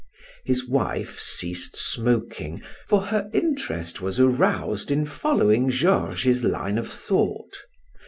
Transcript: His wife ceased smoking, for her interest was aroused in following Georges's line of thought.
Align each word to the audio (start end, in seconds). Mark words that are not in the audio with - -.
His 0.45 0.67
wife 0.67 1.19
ceased 1.19 1.77
smoking, 1.77 2.63
for 2.87 3.01
her 3.01 3.29
interest 3.33 4.01
was 4.01 4.19
aroused 4.19 4.89
in 4.89 5.05
following 5.05 5.69
Georges's 5.69 6.43
line 6.43 6.79
of 6.79 6.89
thought. 6.91 7.55